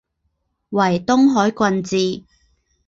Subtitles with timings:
[0.69, 2.23] 为东海郡治。